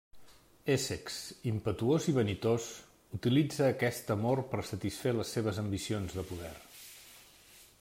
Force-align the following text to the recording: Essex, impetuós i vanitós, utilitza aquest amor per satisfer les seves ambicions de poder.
Essex, 0.75 1.17
impetuós 1.51 2.07
i 2.13 2.15
vanitós, 2.15 2.65
utilitza 3.19 3.67
aquest 3.75 4.11
amor 4.17 4.43
per 4.55 4.65
satisfer 4.73 5.15
les 5.21 5.37
seves 5.37 5.63
ambicions 5.67 6.19
de 6.21 6.27
poder. 6.33 6.53